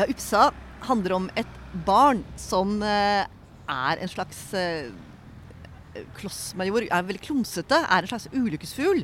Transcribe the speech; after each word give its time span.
Ja, 0.00 0.06
Upsa 0.08 0.46
handler 0.88 1.12
om 1.12 1.26
et 1.36 1.56
barn 1.84 2.22
som 2.40 2.78
eh, 2.80 3.26
er 3.68 4.00
en 4.00 4.08
slags 4.08 4.38
eh, 4.56 4.88
klossmajor, 6.16 6.86
er 6.88 7.04
veldig 7.04 7.20
klumsete, 7.26 7.82
er 7.84 8.06
en 8.06 8.08
slags 8.08 8.30
ulykkesfugl. 8.32 9.02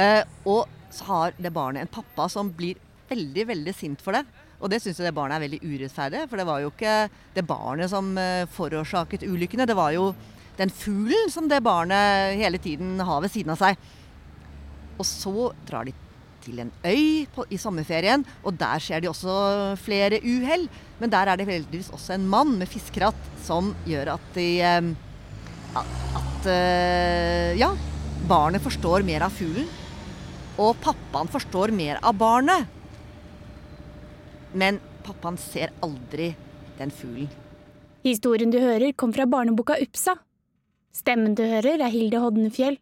Eh, 0.00 0.22
og 0.48 0.64
så 0.96 1.10
har 1.10 1.36
det 1.36 1.52
barnet 1.52 1.84
en 1.84 1.92
pappa 1.92 2.30
som 2.32 2.54
blir 2.56 2.80
veldig, 3.12 3.44
veldig 3.52 3.76
sint 3.76 4.00
for 4.00 4.16
det. 4.16 4.24
Og 4.64 4.72
det 4.72 4.80
syns 4.80 5.02
det 5.04 5.12
barnet 5.12 5.36
er 5.36 5.44
veldig 5.44 5.60
urettferdig, 5.60 6.24
for 6.30 6.40
det 6.40 6.48
var 6.48 6.64
jo 6.64 6.72
ikke 6.72 6.96
det 7.36 7.44
barnet 7.44 7.92
som 7.92 8.08
forårsaket 8.56 9.28
ulykkene. 9.28 9.68
Det 9.68 9.76
var 9.76 9.92
jo 9.92 10.14
den 10.56 10.72
fuglen 10.72 11.28
som 11.28 11.52
det 11.52 11.60
barnet 11.68 12.40
hele 12.40 12.56
tiden 12.56 12.96
har 12.96 13.20
ved 13.20 13.36
siden 13.36 13.52
av 13.52 13.60
seg. 13.60 13.90
Og 14.96 15.04
så 15.04 15.50
drar 15.68 15.84
de 15.84 15.92
til 16.50 16.64
en 16.64 16.72
øy 16.84 17.26
på, 17.34 17.46
i 17.50 17.58
sommerferien, 17.60 18.24
og 18.44 18.58
der 18.58 18.82
skjer 18.82 19.04
det 19.04 19.10
også 19.10 19.76
flere 19.80 20.20
uhell. 20.22 20.66
Men 21.00 21.12
der 21.12 21.30
er 21.30 21.38
det 21.38 21.48
heldigvis 21.48 21.92
også 21.94 22.16
en 22.16 22.26
mann 22.30 22.56
med 22.58 22.70
fiskeratt 22.70 23.30
som 23.46 23.72
gjør 23.88 24.16
at 24.16 24.34
de 24.34 24.48
eh, 24.60 24.90
At 25.70 26.46
eh, 26.50 27.54
ja, 27.60 27.70
barnet 28.26 28.62
forstår 28.62 29.04
mer 29.06 29.22
av 29.22 29.34
fuglen. 29.34 29.68
Og 30.58 30.74
pappaen 30.82 31.30
forstår 31.30 31.70
mer 31.72 32.00
av 32.02 32.16
barnet. 32.18 32.66
Men 34.52 34.80
pappaen 35.06 35.38
ser 35.38 35.70
aldri 35.84 36.32
den 36.80 36.90
fuglen. 36.90 37.30
Historien 38.02 38.50
du 38.50 38.58
hører, 38.58 38.90
kom 38.96 39.12
fra 39.14 39.28
barneboka 39.30 39.76
Upsa. 39.78 40.16
Stemmen 40.90 41.36
du 41.38 41.44
hører, 41.44 41.78
er 41.78 41.92
Hilde 41.92 42.18
Hodnefjell. 42.18 42.80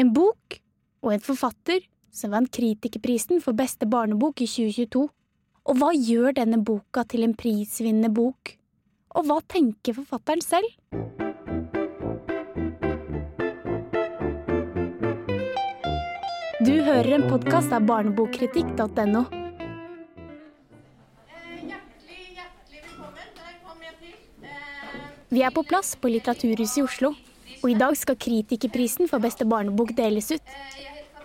En 0.00 0.14
bok 0.14 0.56
og 1.04 1.12
en 1.12 1.22
forfatter 1.22 1.84
som 2.14 2.30
vant 2.30 2.50
Kritikerprisen 2.50 3.42
for 3.42 3.56
beste 3.58 3.88
barnebok 3.90 4.44
i 4.44 4.46
2022. 4.46 5.08
Og 5.64 5.80
hva 5.80 5.90
gjør 5.96 6.36
denne 6.36 6.60
boka 6.62 7.02
til 7.08 7.24
en 7.26 7.34
prisvinnende 7.34 8.12
bok? 8.14 8.54
Og 9.18 9.26
hva 9.26 9.40
tenker 9.48 9.96
forfatteren 9.96 10.44
selv? 10.44 10.68
Du 16.64 16.74
hører 16.80 17.16
en 17.18 17.26
podkast 17.28 17.74
av 17.74 17.84
barnebokkritikk.no. 17.88 19.24
Vi 25.34 25.42
er 25.42 25.50
på 25.50 25.64
plass 25.66 25.96
på 25.98 26.08
Litteraturhuset 26.12 26.78
i 26.78 26.84
Oslo, 26.86 27.10
og 27.58 27.70
i 27.72 27.74
dag 27.74 27.96
skal 27.98 28.16
Kritikerprisen 28.20 29.10
for 29.10 29.20
beste 29.24 29.44
barnebok 29.50 29.90
deles 29.98 30.30
ut. 30.30 30.54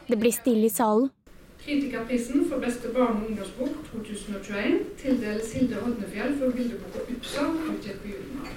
Det 0.10 0.18
blir 0.18 0.34
stille 0.34 0.66
i 0.66 0.74
salen. 0.74 1.12
Kritikerprisen 1.60 2.48
for 2.50 2.58
beste 2.64 2.90
barne- 2.96 3.20
og 3.20 3.28
ungdomsbok 3.30 3.76
2021 3.92 4.80
tildeles 4.98 5.52
Hilde 5.54 5.76
Hodnefjell 5.84 6.34
for 6.40 6.56
bildeboka 6.56 7.04
'Upsa', 7.06 7.46
utgitt 7.74 8.02
på 8.02 8.08
Julenmark. 8.14 8.56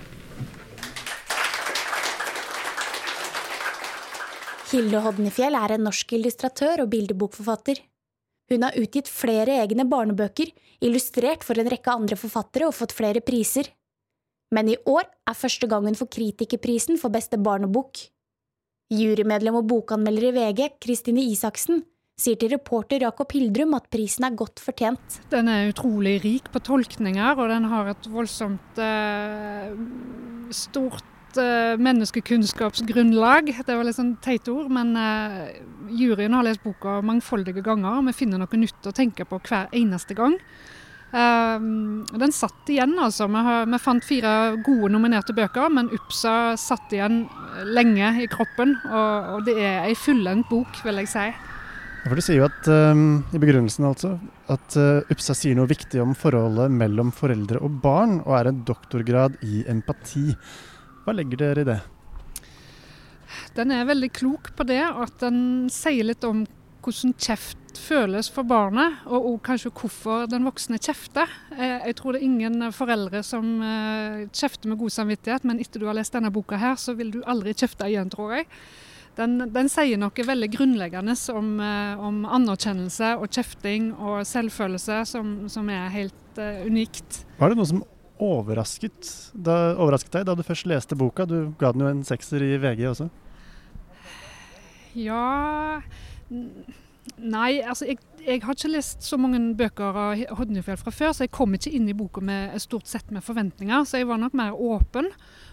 Hilde 4.73 5.01
Hodnefjell 5.05 5.55
er 5.55 5.75
en 5.75 5.85
norsk 5.85 6.13
illustratør 6.17 6.87
og 6.87 6.91
bildebokforfatter. 6.95 7.83
Hun 8.49 8.63
har 8.63 8.79
utgitt 8.81 9.09
flere 9.09 9.59
egne 9.61 9.85
barnebøker, 9.85 10.49
illustrert 10.81 11.45
for 11.45 11.61
en 11.61 11.69
rekke 11.69 11.93
andre 11.93 12.17
forfattere 12.17 12.71
og 12.71 12.75
fått 12.79 12.97
flere 12.97 13.21
priser. 13.21 13.69
Men 14.53 14.69
i 14.69 14.79
år 14.87 15.05
er 15.29 15.37
første 15.37 15.69
gang 15.69 15.85
hun 15.85 15.99
får 15.99 16.09
Kritikerprisen 16.17 16.97
for 16.97 17.13
beste 17.13 17.37
barnebok. 17.37 18.09
Jurymedlem 18.93 19.57
og 19.57 19.69
bokanmelder 19.71 20.29
i 20.29 20.35
VG, 20.37 20.67
Kristine 20.83 21.25
Isaksen, 21.25 21.81
sier 22.21 22.37
til 22.39 22.53
reporter 22.53 23.03
Jakob 23.07 23.33
Hildrum 23.33 23.73
at 23.79 23.89
prisen 23.93 24.27
er 24.29 24.37
godt 24.37 24.61
fortjent. 24.63 25.23
Den 25.33 25.49
er 25.49 25.71
utrolig 25.71 26.19
rik 26.25 26.51
på 26.53 26.61
tolkninger, 26.63 27.39
og 27.39 27.49
den 27.51 27.71
har 27.73 27.89
et 27.95 28.11
voldsomt 28.13 28.83
eh, 28.83 29.73
stort 30.55 31.41
eh, 31.41 31.81
menneskekunnskapsgrunnlag. 31.81 33.55
Det 33.65 33.79
var 33.79 33.89
litt 33.89 33.99
sånn 33.99 34.19
teit 34.25 34.51
ord, 34.53 34.69
men 34.73 34.93
eh, 35.01 35.57
juryen 35.97 36.37
har 36.37 36.47
lest 36.47 36.63
boka 36.67 37.01
mangfoldige 37.07 37.65
ganger, 37.65 38.05
vi 38.11 38.17
finner 38.21 38.45
noe 38.45 38.61
nytt 38.61 38.93
å 38.93 38.95
tenke 38.97 39.27
på 39.29 39.41
hver 39.49 39.73
eneste 39.73 40.19
gang. 40.19 40.37
Um, 41.13 42.07
den 42.17 42.33
satt 42.33 42.71
igjen, 42.73 42.95
altså. 42.97 43.27
Vi, 43.29 43.41
har, 43.45 43.67
vi, 43.69 43.81
fant 43.83 44.05
fire 44.07 44.33
gode 44.65 44.89
nominerte 44.95 45.35
bøker, 45.37 45.69
men 45.69 45.91
Upsa 45.93 46.55
satt 46.57 46.93
igjen 46.95 47.27
lenge 47.69 48.15
i 48.25 48.29
kroppen. 48.33 48.79
Og, 48.89 49.33
og 49.37 49.49
det 49.49 49.59
er 49.61 49.89
ei 49.91 49.97
fullendt 49.99 50.49
bok, 50.49 50.81
vil 50.87 51.03
jeg 51.03 51.11
si. 51.13 51.27
For 52.03 52.19
Du 52.19 52.25
sier 52.25 52.41
jo 52.41 52.49
at, 52.49 52.67
um, 52.67 53.21
i 53.31 53.39
begrunnelsen 53.39 53.87
altså, 53.87 54.17
at 54.51 54.79
uh, 54.81 55.05
Upsa 55.13 55.37
sier 55.39 55.55
noe 55.59 55.71
viktig 55.71 56.01
om 56.03 56.17
forholdet 56.19 56.73
mellom 56.75 57.13
foreldre 57.15 57.61
og 57.63 57.77
barn, 57.85 58.19
og 58.25 58.39
er 58.41 58.51
en 58.51 58.65
doktorgrad 58.67 59.37
i 59.47 59.63
empati. 59.71 60.31
Hva 61.05 61.15
legger 61.15 61.45
dere 61.45 61.63
i 61.63 61.69
det? 61.75 61.81
Den 63.57 63.73
er 63.77 63.87
veldig 63.89 64.11
klok 64.17 64.51
på 64.57 64.65
det, 64.67 64.81
at 64.81 65.21
den 65.21 65.69
sier 65.73 66.09
litt 66.09 66.25
om 66.25 66.47
hvordan 66.83 67.15
kjeft 67.21 67.62
føles 67.81 68.29
for 68.33 68.47
barnet, 68.49 69.01
og, 69.07 69.27
og 69.31 69.41
kanskje 69.47 69.73
hvorfor 69.77 70.27
den 70.31 70.47
voksne 70.49 70.79
kjefter. 70.83 71.31
Jeg, 71.57 71.81
jeg 71.89 71.97
tror 71.99 72.15
det 72.15 72.23
er 72.23 72.29
ingen 72.29 72.69
foreldre 72.75 73.23
som 73.27 73.49
uh, 73.63 74.23
kjefter 74.33 74.73
med 74.73 74.81
god 74.81 74.95
samvittighet, 74.95 75.47
men 75.49 75.61
etter 75.63 75.83
du 75.83 75.89
har 75.89 75.97
lest 75.99 76.15
denne 76.15 76.33
boka 76.35 76.59
her, 76.61 76.79
så 76.81 76.97
vil 76.99 77.13
du 77.15 77.21
aldri 77.29 77.55
kjefte 77.57 77.89
igjen, 77.91 78.13
tror 78.13 78.37
jeg. 78.39 78.49
Den, 79.19 79.37
den 79.53 79.69
sier 79.69 80.01
noe 80.01 80.25
veldig 80.25 80.49
grunnleggende 80.55 81.17
om, 81.37 81.49
uh, 81.61 82.05
om, 82.09 82.23
anerkjennelse 82.41 83.15
og 83.21 83.27
kjefting 83.33 83.91
og 83.97 84.23
selvfølelse 84.29 85.03
som, 85.09 85.35
som 85.53 85.69
er 85.73 85.91
helt 85.93 86.41
uh, 86.41 86.63
unikt. 86.65 87.25
Var 87.41 87.53
det 87.53 87.61
noe 87.61 87.69
som 87.69 87.83
overrasket, 88.23 89.09
da, 89.35 89.75
overrasket 89.75 90.21
deg 90.21 90.29
da 90.31 90.37
du 90.39 90.47
først 90.47 90.69
leste 90.71 90.97
boka? 90.97 91.27
Du 91.29 91.53
ga 91.61 91.75
den 91.75 91.85
jo 91.85 91.91
en 91.93 92.07
sekser 92.09 92.45
i 92.47 92.55
VG 92.63 92.87
også. 92.93 93.11
Ja 94.93 95.27
Nei, 97.19 97.59
altså 97.67 97.87
jeg, 97.89 97.99
jeg, 98.23 98.41
har 98.45 98.55
ikke 98.55 98.71
lest 98.71 99.03
så 99.03 99.17
mange 99.19 99.41
bøker 99.59 99.97
av 99.99 100.21
Hodnefjell 100.39 100.79
fra 100.79 100.93
før, 100.95 101.15
så 101.15 101.25
jeg 101.25 101.33
kom 101.35 101.55
ikke 101.57 101.73
inn 101.75 101.89
i 101.91 101.97
boka 101.99 102.23
med 102.23 102.55
stort 102.63 102.87
sett 102.91 103.11
med 103.15 103.25
forventninger. 103.27 103.83
Så 103.87 103.99
jeg 103.99 104.09
var 104.11 104.21
nok 104.23 104.37
mer 104.39 104.55
åpen. 104.55 105.11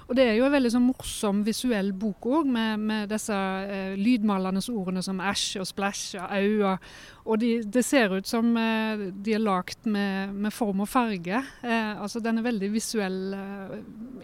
Og 0.09 0.15
det 0.17 0.25
er 0.25 0.39
jo 0.39 0.47
en 0.47 0.53
veldig 0.55 0.71
sånn 0.73 0.87
morsom 0.87 1.41
visuell 1.45 1.91
bok 1.97 2.25
òg, 2.29 2.47
med, 2.49 2.81
med, 2.81 3.09
disse 3.11 3.35
eh, 3.35 3.97
lydmalende 3.97 4.63
ordene 4.73 5.03
som 5.05 5.21
æsj 5.21 5.59
og 5.61 5.69
splæsj 5.69 6.05
og 6.17 6.37
au. 6.37 6.53
Og, 6.71 6.87
og 7.29 7.41
de, 7.43 7.51
det 7.77 7.85
ser 7.85 8.15
ut 8.17 8.29
som 8.29 8.49
eh, 8.57 9.09
de 9.13 9.37
er 9.37 9.43
lagd 9.43 9.85
med, 9.89 10.33
med, 10.33 10.53
form 10.53 10.85
og 10.85 10.89
farge. 10.89 11.43
Eh, 11.61 11.91
altså 11.93 12.21
Den 12.25 12.41
er 12.41 12.49
veldig 12.49 12.71
visuell, 12.73 13.21
eh, 13.37 13.77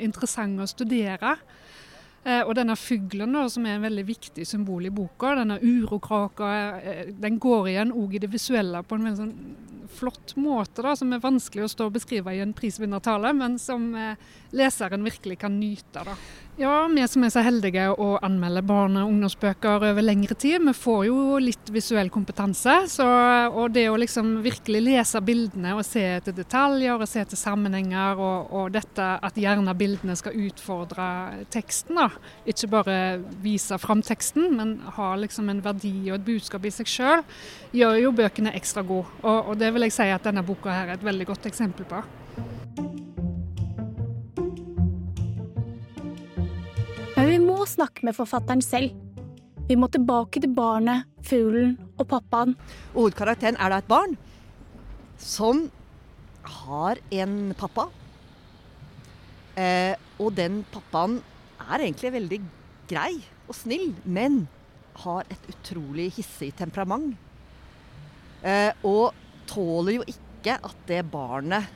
interessant 0.05 0.61
å 0.61 0.69
studere. 0.69 1.35
Eh, 2.25 2.41
og 2.41 2.55
denne 2.57 2.73
fuglen, 2.73 3.35
som 3.53 3.65
er 3.67 3.77
en 3.77 3.85
veldig 3.85 4.07
viktig 4.07 4.47
symbol 4.49 4.87
i 4.87 4.93
boka, 4.93 5.35
denne 5.37 5.59
urokråka, 5.61 6.47
eh, 6.81 7.11
den 7.21 7.37
går 7.39 7.69
igjen 7.69 7.93
òg 7.93 8.15
i 8.15 8.21
det 8.23 8.31
visuelle 8.33 8.81
på 8.81 8.97
en 8.97 9.05
veldig 9.05 9.19
sånn 9.19 9.35
flott 9.91 10.35
måte, 10.39 10.83
da, 10.85 10.95
som 10.95 11.13
er 11.13 11.23
vanskelig 11.23 11.65
å 11.65 11.71
stå 11.71 11.89
og 11.89 11.97
beskrive 11.97 12.33
i 12.35 12.41
en 12.43 12.55
prisvinnertale, 12.55 13.33
men 13.37 13.59
som 13.61 13.91
eh, 13.95 14.17
leseren 14.55 15.05
virkelig 15.05 15.39
kan 15.43 15.59
nyte. 15.59 16.03
da. 16.05 16.17
Ja, 16.57 16.87
vi 16.87 17.03
som 17.11 17.23
er 17.27 17.31
så 17.33 17.41
heldige 17.43 17.89
å 17.99 18.13
anmelde 18.23 18.61
barne- 18.63 19.01
og 19.03 19.09
ungdomsbøker 19.11 19.83
over 19.89 20.05
lengre 20.05 20.37
tid, 20.39 20.61
vi 20.63 20.71
får 20.71 21.01
jo 21.09 21.17
litt 21.43 21.67
visuell 21.75 22.07
kompetanse. 22.07 22.77
Så, 22.93 23.07
og 23.51 23.73
det 23.75 23.89
å 23.91 23.97
liksom 23.99 24.37
virkelig 24.45 24.79
lese 24.85 25.19
bildene 25.19 25.73
og 25.75 25.83
se 25.83 26.05
etter 26.13 26.31
detaljer 26.37 26.95
og 26.95 27.09
se 27.11 27.25
etter 27.25 27.35
sammenhenger, 27.35 28.15
og, 28.15 28.53
og 28.55 28.71
dette 28.71 29.09
at 29.19 29.35
gjerne 29.35 29.75
bildene 29.75 30.15
skal 30.15 30.39
utfordre 30.45 31.09
teksten, 31.51 31.99
da. 31.99 32.07
Ikke 32.47 32.71
bare 32.71 32.97
vise 33.43 33.75
fram 33.83 33.99
teksten, 33.99 34.47
men 34.55 34.77
ha 34.95 35.11
liksom 35.19 35.51
en 35.51 35.59
verdi 35.65 36.07
og 36.07 36.21
et 36.21 36.27
budskap 36.31 36.63
i 36.63 36.71
seg 36.71 36.87
sjøl, 36.87 37.25
gjør 37.75 37.99
jo 37.99 38.15
bøkene 38.15 38.55
ekstra 38.55 38.85
gode. 38.87 39.11
Og, 39.27 39.51
og 39.51 39.59
det 39.59 39.74
vil 39.75 39.87
jeg 39.89 39.95
si 39.95 40.07
at 40.07 40.23
denne 40.23 40.43
boka 40.45 40.71
her 40.71 40.91
er 40.91 40.95
et 40.95 41.03
veldig 41.03 41.27
godt 41.27 41.49
eksempel 41.49 41.87
på. 41.89 41.99
Men 47.15 47.27
vi 47.31 47.39
må 47.43 47.57
snakke 47.67 48.05
med 48.07 48.15
forfatteren 48.15 48.63
selv. 48.63 48.95
Vi 49.67 49.75
må 49.79 49.89
tilbake 49.91 50.39
til 50.39 50.53
barnet, 50.55 51.09
fuglen 51.25 51.75
og 51.97 52.07
pappaen. 52.11 52.53
Hovedkarakteren 52.93 53.57
er 53.59 53.73
da 53.73 53.81
et 53.81 53.89
barn 53.89 54.15
som 55.19 55.65
har 56.45 57.01
en 57.17 57.53
pappa. 57.57 57.87
Eh, 59.55 59.95
og 60.21 60.35
den 60.37 60.61
pappaen 60.71 61.19
er 61.65 61.81
egentlig 61.81 62.13
veldig 62.15 62.39
grei 62.91 63.11
og 63.47 63.55
snill, 63.57 63.89
men 64.05 64.45
har 65.03 65.27
et 65.31 65.49
utrolig 65.51 66.11
hissig 66.19 66.53
temperament. 66.59 67.15
Eh, 68.45 68.71
og 68.85 69.15
tåler 69.49 69.99
jo 69.99 70.07
ikke 70.09 70.57
at 70.59 70.81
det 70.89 71.01
barnet 71.09 71.71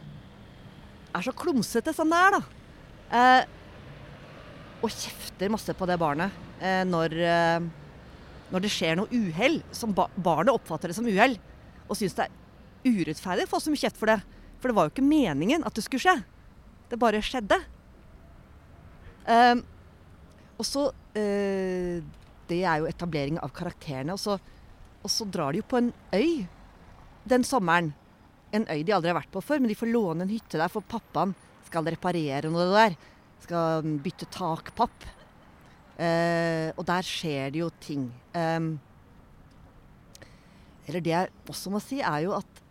er 1.15 1.25
så 1.25 1.33
klumsete 1.33 1.93
som 1.95 2.09
det 2.11 2.19
er, 2.19 2.37
da. 2.37 2.41
Eh, 3.19 3.55
og 4.79 4.93
kjefter 4.93 5.51
masse 5.51 5.73
på 5.75 5.87
det 5.89 5.97
barnet 5.99 6.35
eh, 6.61 6.83
når, 6.87 7.15
eh, 7.25 7.63
når, 8.53 8.63
det 8.63 8.71
skjer 8.71 8.99
noe 8.99 9.09
uhell, 9.11 9.59
som 9.75 9.95
ba 9.95 10.07
barnet 10.15 10.53
oppfatter 10.53 10.91
det 10.91 10.97
som 10.99 11.07
uhell, 11.09 11.35
og 11.87 11.97
syns 11.97 12.15
det 12.19 12.27
er 12.27 12.93
urettferdig 12.93 13.47
å 13.47 13.51
få 13.51 13.61
så 13.63 13.73
mye 13.73 13.81
kjeft 13.81 13.99
for 13.99 14.11
det. 14.11 14.19
For 14.59 14.69
det 14.69 14.77
var 14.77 14.87
jo 14.87 14.93
ikke 14.93 15.07
meningen 15.07 15.65
at 15.67 15.75
det 15.75 15.83
skulle 15.85 16.03
skje. 16.03 16.15
Det 16.89 16.99
bare 16.99 17.21
skjedde. 17.23 17.57
Um, 19.29 19.61
og 20.57 20.65
så 20.65 20.87
uh, 20.89 21.97
Det 22.49 22.57
er 22.65 22.79
jo 22.81 22.87
etablering 22.89 23.37
av 23.43 23.51
karakterene. 23.55 24.15
Og 24.15 24.21
så, 24.21 24.37
og 25.03 25.11
så 25.11 25.27
drar 25.29 25.53
de 25.53 25.61
jo 25.61 25.67
på 25.69 25.79
en 25.79 25.91
øy 26.15 26.47
den 27.27 27.45
sommeren. 27.47 27.93
En 28.55 28.65
øy 28.69 28.81
de 28.85 28.93
aldri 28.95 29.11
har 29.11 29.19
vært 29.19 29.33
på 29.33 29.43
før, 29.45 29.61
men 29.61 29.69
de 29.71 29.77
får 29.77 29.91
låne 29.91 30.25
en 30.25 30.31
hytte 30.31 30.57
der, 30.57 30.71
for 30.71 30.85
pappaen 30.85 31.35
skal 31.67 31.85
reparere 31.85 32.49
noe 32.49 32.67
der. 32.71 32.97
Skal 33.43 33.89
bytte 34.03 34.27
takpapp. 34.33 35.05
Eh, 35.99 36.71
og 36.79 36.85
der 36.87 37.05
skjer 37.05 37.51
det 37.53 37.61
jo 37.61 37.69
ting. 37.83 38.07
Eh, 38.33 38.71
eller 40.89 41.05
det 41.05 41.13
jeg 41.13 41.33
også 41.51 41.73
må 41.73 41.81
si, 41.83 41.99
er 42.01 42.23
jo 42.25 42.33
at 42.39 42.63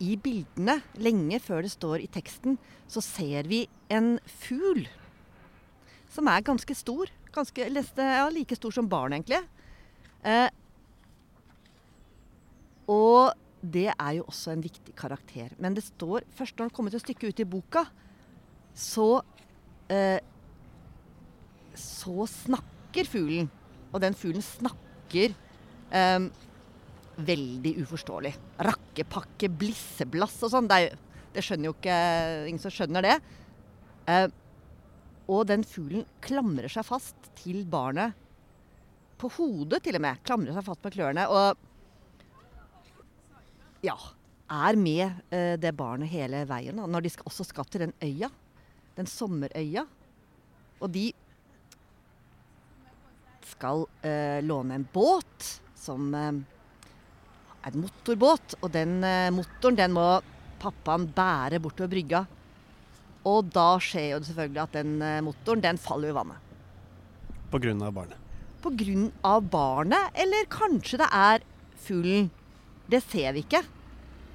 i 0.00 0.16
bildene, 0.16 0.78
lenge 0.96 1.38
før 1.44 1.66
det 1.66 1.74
står 1.74 2.00
i 2.00 2.08
teksten, 2.10 2.56
så 2.88 3.02
ser 3.04 3.46
vi 3.50 3.66
en 3.92 4.16
fugl 4.40 4.86
som 6.10 6.26
er 6.32 6.42
ganske 6.46 6.74
stor. 6.74 7.10
Ganske, 7.30 7.68
ja, 7.70 8.24
like 8.32 8.56
stor 8.58 8.74
som 8.74 8.88
barn, 8.90 9.14
egentlig. 9.14 9.38
Eh, 10.26 10.48
og 12.90 13.36
det 13.60 13.90
er 13.92 14.12
jo 14.16 14.26
også 14.28 14.54
en 14.54 14.64
viktig 14.64 14.94
karakter. 14.96 15.52
Men 15.60 15.76
det 15.76 15.84
står 15.84 16.24
først 16.36 16.58
når 16.58 16.70
det 16.70 16.76
kommer 16.76 16.92
til 16.92 17.00
et 17.00 17.06
stykke 17.06 17.30
ut 17.30 17.42
i 17.42 17.48
boka, 17.48 17.84
så 18.74 19.22
eh, 19.90 20.20
Så 21.74 22.26
snakker 22.26 23.06
fuglen. 23.06 23.50
Og 23.92 24.00
den 24.02 24.14
fuglen 24.14 24.42
snakker 24.42 25.34
eh, 25.90 26.26
veldig 27.16 27.72
uforståelig. 27.84 28.32
Rakkepakke, 28.66 29.48
blisseblass 29.48 30.40
og 30.46 30.52
sånn. 30.54 30.68
Det, 30.70 30.96
det, 31.34 31.44
skjønner 31.44 31.70
jo 31.70 31.76
ikke 31.76 31.98
Ingen 32.48 32.62
som 32.62 32.74
skjønner 32.74 33.06
det. 33.06 33.16
Eh, 34.10 34.26
og 35.30 35.46
den 35.46 35.62
fuglen 35.66 36.06
klamrer 36.24 36.70
seg 36.72 36.86
fast 36.88 37.30
til 37.38 37.62
barnet. 37.70 38.16
På 39.20 39.28
hodet, 39.36 39.82
til 39.84 39.98
og 39.98 40.04
med. 40.04 40.22
Klamrer 40.26 40.56
seg 40.56 40.66
fast 40.66 40.86
med 40.86 40.96
klørne. 40.96 41.26
Og 41.30 41.69
ja, 43.84 43.96
er 44.50 44.78
med 44.78 45.06
eh, 45.30 45.56
det 45.60 45.72
barnet 45.78 46.10
hele 46.10 46.44
veien. 46.48 46.76
Da, 46.76 46.86
når 46.90 47.06
de 47.06 47.12
skal, 47.14 47.28
også 47.30 47.46
skal 47.48 47.68
til 47.70 47.86
den 47.86 47.94
øya. 48.02 48.30
Den 48.98 49.08
sommerøya. 49.08 49.86
Og 50.80 50.90
de 50.92 51.10
skal 53.50 53.84
eh, 54.06 54.40
låne 54.44 54.78
en 54.78 54.88
båt 54.92 55.48
som 55.78 56.10
eh, 56.14 56.42
er 57.62 57.72
en 57.72 57.84
motorbåt. 57.84 58.58
Og 58.60 58.72
den 58.74 59.00
eh, 59.06 59.30
motoren 59.34 59.78
den 59.78 59.96
må 59.96 60.08
pappaen 60.60 61.08
bære 61.16 61.62
bortover 61.62 61.92
brygga. 61.94 62.24
Og 63.28 63.50
da 63.52 63.74
skjer 63.82 64.14
jo 64.14 64.20
det 64.20 64.30
selvfølgelig 64.30 64.64
at 64.64 64.76
den 64.80 64.96
eh, 65.04 65.20
motoren 65.24 65.64
den 65.64 65.80
faller 65.80 66.12
i 66.12 66.16
vannet. 66.16 66.48
På 67.50 67.60
grunn 67.62 67.80
av 67.82 67.94
barnet? 67.96 68.18
På 68.60 68.70
grunn 68.76 69.08
av 69.24 69.46
barnet, 69.50 70.12
eller 70.20 70.44
kanskje 70.52 71.00
det 71.00 71.08
er 71.16 71.44
fuglen. 71.80 72.28
Det 72.90 73.02
ser 73.04 73.36
vi 73.36 73.44
ikke. 73.44 73.62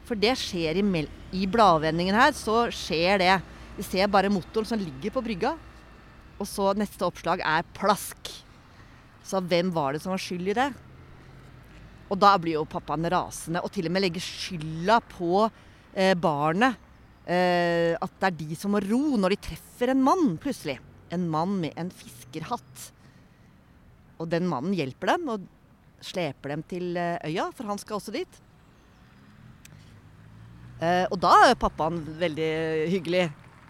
For 0.06 0.18
det 0.20 0.36
skjer 0.38 0.78
i, 0.80 1.06
i 1.36 1.46
bladvendingen 1.50 2.16
her, 2.16 2.34
så 2.38 2.68
skjer 2.74 3.20
det. 3.22 3.36
Vi 3.76 3.84
ser 3.84 4.12
bare 4.12 4.32
motoren 4.32 4.68
som 4.70 4.80
ligger 4.80 5.14
på 5.16 5.24
brygga. 5.26 5.56
Og 6.40 6.48
så 6.48 6.72
neste 6.78 7.08
oppslag 7.08 7.44
er 7.44 7.68
plask. 7.76 8.32
Så 9.26 9.42
hvem 9.42 9.72
var 9.74 9.96
det 9.96 10.04
som 10.04 10.14
var 10.14 10.22
skyld 10.22 10.52
i 10.54 10.58
det? 10.58 10.70
Og 12.06 12.20
da 12.22 12.36
blir 12.38 12.60
jo 12.60 12.68
pappaen 12.70 13.08
rasende, 13.10 13.64
og 13.66 13.72
til 13.74 13.90
og 13.90 13.96
med 13.96 14.04
legger 14.06 14.22
skylda 14.22 15.00
på 15.10 15.48
eh, 15.48 16.14
barnet. 16.14 16.78
Eh, 17.26 17.98
at 17.98 18.20
det 18.22 18.30
er 18.30 18.38
de 18.44 18.58
som 18.60 18.76
må 18.76 18.84
ro 18.84 19.18
når 19.18 19.34
de 19.34 19.42
treffer 19.48 19.92
en 19.92 20.04
mann, 20.06 20.36
plutselig. 20.42 20.78
En 21.16 21.26
mann 21.32 21.58
med 21.64 21.74
en 21.82 21.90
fiskerhatt. 21.90 22.90
Og 24.22 24.30
den 24.32 24.46
mannen 24.48 24.76
hjelper 24.78 25.16
dem 25.16 25.32
og 25.34 25.50
sleper 26.06 26.54
dem 26.54 26.64
til 26.70 26.94
eh, 27.02 27.18
øya, 27.26 27.50
for 27.58 27.72
han 27.72 27.82
skal 27.82 27.98
også 27.98 28.14
dit. 28.14 28.42
Eh, 30.84 31.06
og 31.08 31.18
da 31.24 31.32
er 31.48 31.60
pappaen 31.60 32.02
veldig 32.20 32.52
hyggelig. 32.92 33.26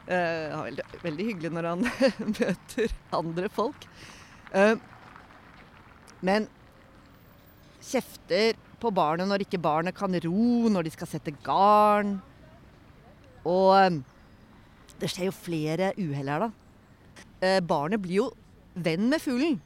Eh, 0.06 0.56
veldig, 0.68 0.86
veldig, 1.02 1.26
hyggelig 1.32 1.52
når 1.54 1.70
han 1.72 1.88
møter 2.40 2.94
andre 3.16 3.50
folk. 3.54 3.88
Eh, 4.54 4.76
men 6.26 6.48
kjefter 7.86 8.58
på 8.82 8.92
barnet 8.94 9.30
når 9.30 9.46
ikke 9.46 9.62
barnet 9.62 9.98
kan 9.98 10.14
ro, 10.26 10.70
når 10.70 10.88
de 10.88 10.94
skal 10.94 11.10
sette 11.10 11.34
garn. 11.46 12.18
Og 13.46 13.72
um, 13.78 14.02
det 15.02 15.10
skjer 15.12 15.30
jo 15.30 15.36
flere 15.36 15.92
uhell 16.00 16.32
her, 16.32 16.48
da. 16.48 16.52
Eh, 17.46 17.62
barnet 17.62 18.02
blir 18.02 18.24
jo 18.24 18.28
venn 18.76 19.10
med 19.12 19.22
fuglen. 19.22 19.62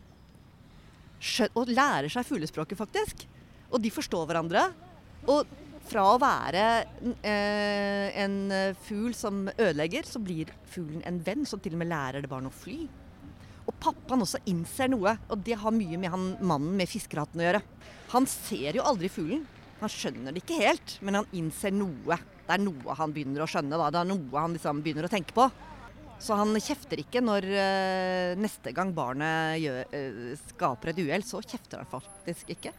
og 1.53 1.67
lærer 1.67 2.07
seg 2.11 2.25
fuglespråket, 2.27 2.77
faktisk. 2.79 3.25
Og 3.71 3.81
de 3.83 3.91
forstår 3.91 4.25
hverandre. 4.25 4.69
Og 5.27 5.45
fra 5.89 6.05
å 6.13 6.19
være 6.21 6.63
eh, 7.25 8.07
en 8.23 8.39
fugl 8.85 9.13
som 9.17 9.47
ødelegger, 9.55 10.07
så 10.07 10.21
blir 10.23 10.51
fuglen 10.69 11.03
en 11.09 11.21
venn 11.25 11.45
som 11.49 11.61
til 11.61 11.75
og 11.75 11.83
med 11.83 11.91
lærer 11.91 12.23
det 12.23 12.31
barnet 12.31 12.53
å 12.53 12.59
fly. 12.61 12.79
Og 13.69 13.77
pappaen 13.77 14.23
også 14.25 14.41
innser 14.49 14.89
noe, 14.89 15.13
og 15.29 15.45
det 15.45 15.59
har 15.61 15.73
mye 15.75 15.99
med 16.01 16.13
han 16.13 16.29
mannen 16.41 16.73
med 16.79 16.89
fiskehatten 16.89 17.41
å 17.41 17.45
gjøre. 17.45 17.61
Han 18.15 18.25
ser 18.29 18.79
jo 18.79 18.85
aldri 18.89 19.11
fuglen. 19.13 19.45
Han 19.79 19.91
skjønner 19.93 20.33
det 20.33 20.41
ikke 20.41 20.59
helt, 20.59 20.95
men 21.05 21.19
han 21.19 21.33
innser 21.37 21.75
noe. 21.75 22.17
Det 22.47 22.55
er 22.55 22.63
noe 22.63 22.95
han 22.97 23.13
begynner 23.13 23.45
å 23.45 23.49
skjønne. 23.49 23.77
Da. 23.77 23.91
Det 23.93 24.01
er 24.01 24.09
noe 24.09 24.41
han 24.41 24.55
liksom 24.57 24.81
begynner 24.83 25.07
å 25.07 25.11
tenke 25.11 25.35
på. 25.37 25.45
Så 26.19 26.35
han 26.35 26.51
kjefter 26.59 26.99
ikke 26.99 27.21
når 27.23 27.45
uh, 27.47 28.39
neste 28.41 28.73
gang 28.75 28.89
barnet 28.95 29.61
gjør, 29.61 29.93
uh, 29.93 30.33
skaper 30.49 30.91
et 30.91 31.03
uhell. 31.05 31.23
Så 31.23 31.39
kjefter 31.45 31.79
han 31.79 31.91
faktisk 31.93 32.51
ikke. 32.57 32.73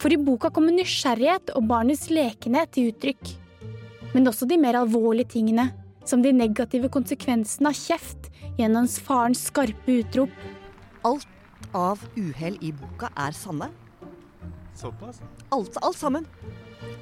For 0.00 0.12
i 0.12 0.18
boka 0.20 0.50
kommer 0.54 0.74
nysgjerrighet 0.74 1.52
og 1.56 1.66
barnets 1.68 2.08
lekenhet 2.12 2.72
til 2.74 2.90
uttrykk. 2.90 3.34
Men 4.14 4.26
også 4.30 4.48
de 4.48 4.58
mer 4.58 4.78
alvorlige 4.80 5.36
tingene, 5.36 5.68
som 6.08 6.24
de 6.24 6.32
negative 6.32 6.88
konsekvensene 6.92 7.70
av 7.70 7.76
kjeft 7.78 8.30
gjennom 8.58 8.88
farens 8.88 9.44
skarpe 9.50 10.00
utrop. 10.00 10.32
Alt 11.06 11.28
av 11.76 12.00
uhell 12.16 12.56
i 12.64 12.72
boka 12.74 13.12
er 13.14 13.36
sanne. 13.36 13.68
Såpass? 14.80 15.20
Alt, 15.52 15.76
alt 15.84 15.98
sammen. 15.98 16.24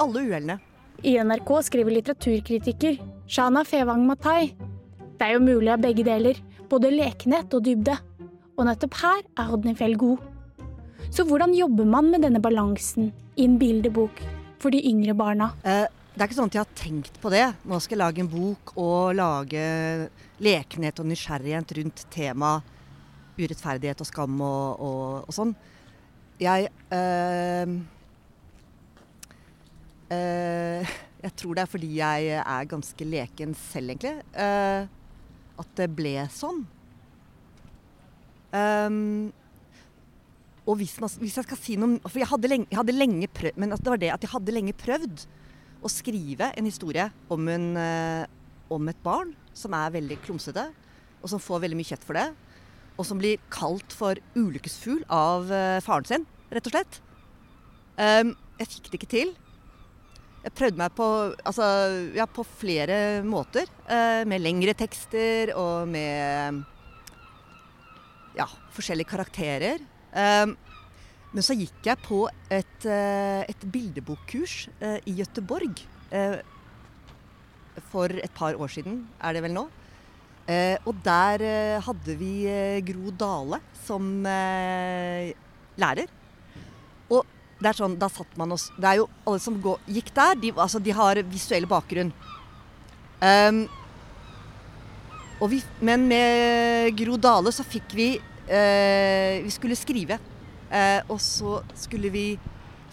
Alle 0.02 0.26
uhellene. 0.26 0.58
I 1.06 1.14
NRK 1.22 1.54
skriver 1.68 1.94
litteraturkritiker 1.94 2.98
Shana 3.30 3.62
Fevang 3.64 4.02
Matai 4.08 4.56
det 5.18 5.26
er 5.26 5.34
jo 5.34 5.42
mulig 5.42 5.70
av 5.74 5.80
begge 5.82 6.04
deler, 6.06 6.36
både 6.70 6.92
lekenhet 6.94 7.54
og 7.56 7.64
dybde. 7.66 7.96
Og 8.54 8.66
nettopp 8.68 8.94
her 9.00 9.22
er 9.34 9.48
Hodnefjell 9.50 9.96
god. 9.98 10.22
Så 11.10 11.24
hvordan 11.24 11.54
jobber 11.56 11.86
man 11.88 12.10
med 12.12 12.22
denne 12.22 12.40
balansen 12.42 13.12
i 13.36 13.46
en 13.46 13.56
bildebok 13.58 14.20
for 14.60 14.74
de 14.74 14.82
yngre 14.90 15.14
barna? 15.16 15.52
Eh, 15.64 15.86
det 16.14 16.20
er 16.20 16.28
ikke 16.28 16.36
sånn 16.36 16.50
at 16.50 16.58
jeg 16.58 16.64
har 16.66 16.78
tenkt 16.78 17.20
på 17.22 17.30
det. 17.32 17.44
Nå 17.68 17.78
skal 17.80 17.96
jeg 17.96 18.02
lage 18.02 18.22
en 18.24 18.30
bok 18.30 18.72
og 18.76 19.14
lage 19.16 19.62
lekenhet 20.42 21.00
og 21.00 21.08
nysgjerrighet 21.08 21.74
rundt 21.78 22.04
tema 22.12 22.58
urettferdighet 23.38 24.02
og 24.02 24.08
skam 24.08 24.40
og, 24.42 24.82
og, 24.82 25.28
og 25.30 25.36
sånn. 25.36 25.54
Jeg 26.42 26.68
øh, 26.94 27.74
øh, 30.14 30.96
Jeg 31.18 31.34
tror 31.34 31.54
det 31.54 31.62
er 31.62 31.70
fordi 31.70 31.88
jeg 31.98 32.28
er 32.38 32.68
ganske 32.70 33.04
leken 33.04 33.54
selv, 33.58 33.94
egentlig. 33.94 34.18
Øh, 34.38 34.90
at 35.58 35.72
det 35.78 35.88
ble 35.98 36.14
sånn. 36.30 36.60
Um, 38.54 39.32
og 40.68 40.76
hvis, 40.82 40.98
man, 41.00 41.12
hvis, 41.22 41.38
jeg 41.38 41.46
skal 41.46 41.60
si 41.60 41.76
noe 41.80 41.96
For 42.04 42.20
jeg 42.20 42.28
hadde 42.28 42.50
lenge, 42.50 42.68
jeg 42.68 42.76
hadde 42.76 42.96
lenge 42.96 43.30
prøvd 43.32 43.60
Men 43.60 43.72
det 43.72 43.92
var 43.92 44.00
det 44.02 44.10
at 44.12 44.24
jeg 44.24 44.32
hadde 44.34 44.54
lenge 44.54 44.76
prøvd 44.76 45.24
å 45.78 45.90
skrive 45.92 46.50
en 46.58 46.66
historie 46.66 47.04
om, 47.30 47.48
en, 47.48 47.66
eh, 47.78 48.24
om 48.74 48.88
et 48.90 48.98
barn 49.04 49.30
som 49.54 49.74
er 49.78 49.92
veldig 49.94 50.16
klumsete, 50.24 50.64
og 51.22 51.30
som 51.30 51.42
får 51.42 51.60
veldig 51.62 51.76
mye 51.78 51.86
kjeft 51.86 52.06
for 52.06 52.18
det. 52.18 52.24
Og 52.98 53.06
som 53.06 53.20
blir 53.20 53.38
kalt 53.54 53.94
for 53.94 54.18
ulykkesfugl 54.34 55.04
av 55.06 55.52
eh, 55.54 55.78
faren 55.86 56.08
sin, 56.08 56.24
rett 56.50 56.66
og 56.66 56.74
slett. 56.74 56.98
Um, 57.94 58.32
jeg 58.58 58.72
fikk 58.72 58.88
det 58.88 58.98
ikke 58.98 59.10
til. 59.12 59.30
Jeg 60.42 60.54
prøvde 60.58 60.82
meg 60.82 60.96
på, 60.98 61.06
altså, 61.46 61.68
ja, 62.18 62.26
på 62.26 62.42
flere 62.58 63.22
måter. 63.26 63.70
Uh, 63.86 64.26
med 64.26 64.42
lengre 64.42 64.74
tekster 64.78 65.54
og 65.54 65.86
med 65.94 66.58
ja, 68.38 68.50
forskjellige 68.74 69.14
karakterer. 69.14 69.86
Um, 70.12 70.56
men 71.36 71.44
så 71.44 71.56
gikk 71.56 71.84
jeg 71.84 72.00
på 72.00 72.22
et, 72.48 72.84
eh, 72.88 73.42
et 73.44 73.64
bildebokkurs 73.68 74.54
eh, 74.80 74.96
i 75.06 75.12
Gøteborg 75.18 75.82
eh, 76.10 76.38
for 77.92 78.10
et 78.10 78.32
par 78.34 78.56
år 78.56 78.72
siden, 78.72 79.02
er 79.20 79.36
det 79.36 79.44
vel 79.44 79.54
nå. 79.56 79.68
Og 80.88 80.94
der 81.04 81.42
hadde 81.84 82.14
vi 82.16 82.48
Gro 82.88 83.10
Dale 83.20 83.58
som 83.84 84.06
lærer. 84.24 86.08
Og 87.12 87.26
det 87.60 87.68
er 87.68 87.76
sånn, 87.76 87.98
da 88.00 88.08
satt 88.08 88.32
man 88.40 88.54
oss 88.56 88.70
Det 88.78 88.88
er 88.88 89.02
jo 89.02 89.10
alle 89.28 89.42
som 89.44 89.58
går, 89.60 89.82
gikk 89.98 90.08
der, 90.16 90.40
de, 90.40 90.54
altså, 90.56 90.80
de 90.80 90.94
har 90.96 91.20
visuell 91.28 91.68
bakgrunn. 91.68 92.14
Um, 93.20 93.60
vi, 95.52 95.60
men 95.84 96.08
med 96.08 96.96
Gro 96.96 97.20
Dale 97.20 97.52
så 97.52 97.68
fikk 97.68 97.92
vi 97.92 98.08
Vi 98.48 99.52
skulle 99.52 99.76
skrive. 99.76 100.16
Eh, 100.68 101.00
og 101.08 101.20
så 101.20 101.58
skulle 101.78 102.10
vi 102.12 102.26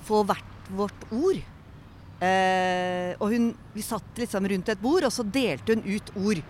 få 0.08 0.24
hvert 0.28 0.70
vårt 0.76 1.08
ord. 1.12 1.40
Eh, 2.24 3.12
og 3.20 3.34
hun, 3.34 3.50
vi 3.76 3.84
satt 3.84 4.22
liksom 4.22 4.48
rundt 4.50 4.72
et 4.72 4.82
bord, 4.82 5.06
og 5.08 5.14
så 5.14 5.26
delte 5.28 5.76
hun 5.76 5.84
ut 5.84 6.14
ord. 6.16 6.44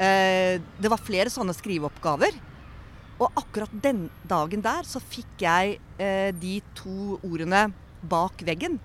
Eh, 0.00 0.56
det 0.80 0.92
var 0.92 1.04
flere 1.04 1.32
sånne 1.32 1.54
skriveoppgaver. 1.56 2.38
Og 3.20 3.36
akkurat 3.36 3.72
den 3.84 4.06
dagen 4.24 4.62
der 4.64 4.86
så 4.88 5.02
fikk 5.02 5.44
jeg 5.44 5.76
eh, 6.00 6.30
de 6.32 6.58
to 6.78 7.18
ordene 7.20 7.66
bak 8.08 8.40
veggen. 8.46 8.78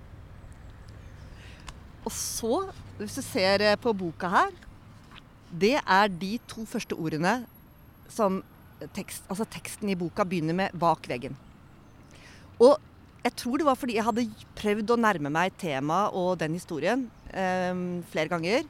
Og 2.06 2.12
så, 2.12 2.66
hvis 3.00 3.16
du 3.16 3.24
ser 3.24 3.64
eh, 3.64 3.80
på 3.80 3.96
boka 3.96 4.28
her, 4.30 4.52
det 5.48 5.78
er 5.80 6.12
de 6.12 6.36
to 6.50 6.66
første 6.68 6.98
ordene 6.98 7.38
som 8.12 8.42
tekst, 8.96 9.24
altså 9.30 9.46
teksten 9.50 9.90
i 9.92 9.98
boka 9.98 10.24
begynner 10.24 10.56
med 10.56 10.74
'bak 10.76 11.08
veggen'. 11.08 11.36
Og 12.60 12.76
jeg 13.24 13.34
tror 13.36 13.58
det 13.58 13.66
var 13.66 13.78
fordi 13.78 13.96
jeg 13.96 14.06
hadde 14.06 14.28
prøvd 14.56 14.92
å 14.94 15.00
nærme 15.00 15.32
meg 15.32 15.56
temaet 15.58 16.14
og 16.14 16.38
den 16.38 16.54
historien 16.54 17.10
eh, 17.32 17.74
flere 18.12 18.30
ganger. 18.30 18.68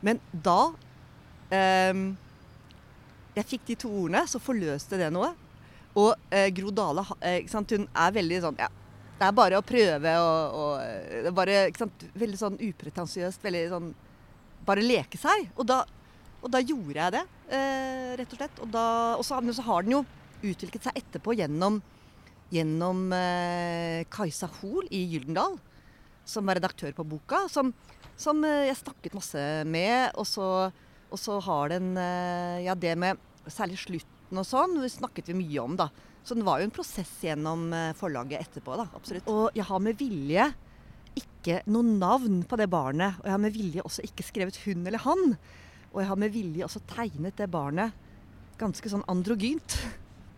Men 0.00 0.20
da 0.32 0.72
eh, 1.50 1.92
jeg 3.38 3.46
fikk 3.52 3.66
de 3.68 3.76
to 3.84 3.90
ordene, 3.92 4.24
så 4.26 4.40
forløste 4.42 4.98
det 4.98 5.10
noe. 5.14 5.34
Og 5.98 6.14
eh, 6.30 6.48
Gro 6.54 6.72
Dale 6.74 7.04
sant, 7.50 7.72
hun 7.74 7.86
er 7.96 8.12
veldig 8.14 8.40
sånn 8.44 8.58
ja, 8.60 8.68
Det 9.18 9.24
er 9.24 9.34
bare 9.34 9.58
å 9.58 9.64
prøve 9.66 10.12
og, 10.20 10.58
og 10.58 10.72
eh, 10.84 11.22
det 11.24 11.30
er 11.30 11.34
bare, 11.34 11.60
sant, 11.78 12.04
Veldig 12.18 12.40
sånn 12.40 12.58
upretensiøst. 12.60 13.44
Veldig 13.44 13.62
sånn 13.72 13.88
Bare 14.68 14.84
leke 14.84 15.18
seg. 15.20 15.48
Og 15.56 15.64
da, 15.68 15.82
og 16.42 16.50
da 16.54 16.62
gjorde 16.62 16.98
jeg 16.98 17.14
det, 17.16 17.24
eh, 17.54 18.10
rett 18.20 18.34
og 18.34 18.40
slett. 18.40 18.60
Og, 18.62 18.72
da, 18.74 18.86
og 19.18 19.24
så, 19.26 19.40
så, 19.52 19.64
har 19.66 19.86
den 19.86 19.96
jo 19.98 20.02
utviklet 20.46 20.84
seg 20.86 21.00
etterpå 21.00 21.34
gjennom, 21.38 21.80
gjennom 22.54 23.08
eh, 23.16 24.04
Kajsa 24.12 24.50
Hoel 24.60 24.86
i 24.94 25.04
Gyldendal, 25.12 25.58
som 26.28 26.46
var 26.46 26.60
redaktør 26.60 26.92
på 26.94 27.06
boka. 27.08 27.46
Som, 27.50 27.72
som 28.16 28.44
eh, 28.46 28.68
jeg 28.68 28.82
snakket 28.84 29.18
masse 29.18 29.46
med. 29.66 30.12
Og 30.14 30.28
så, 30.28 30.48
og 31.08 31.18
så 31.18 31.40
har 31.48 31.74
den 31.74 31.96
ja, 32.64 32.76
det 32.78 32.94
med 33.00 33.18
særlig 33.48 33.80
slutten 33.80 34.38
og 34.38 34.46
sånn, 34.46 34.76
snakket 34.92 35.30
vi 35.30 35.38
mye 35.40 35.64
om, 35.64 35.76
da. 35.78 35.88
Så 36.28 36.36
det 36.36 36.44
var 36.44 36.60
jo 36.60 36.68
en 36.68 36.74
prosess 36.74 37.10
gjennom 37.24 37.70
eh, 37.72 37.94
forlaget 37.96 38.42
etterpå, 38.42 38.74
da. 38.76 38.84
Absolutt. 38.98 39.28
Og 39.32 39.56
jeg 39.56 39.64
har 39.64 39.80
med 39.80 39.96
vilje 39.96 40.50
ikke 41.18 41.62
noe 41.72 41.96
navn 41.96 42.42
på 42.44 42.58
det 42.60 42.68
barnet. 42.70 43.16
Og 43.22 43.30
jeg 43.30 43.34
har 43.34 43.40
med 43.40 43.54
vilje 43.54 43.84
også 43.86 44.04
ikke 44.04 44.26
skrevet 44.26 44.58
hun 44.66 44.84
eller 44.84 45.00
han. 45.06 45.38
Og 45.92 46.02
jeg 46.02 46.10
har 46.10 46.20
med 46.20 46.34
vilje 46.34 46.66
også 46.66 46.84
tegnet 46.90 47.38
det 47.38 47.48
barnet 47.52 47.94
ganske 48.58 48.90
sånn 48.90 49.06
androgynt. 49.10 49.78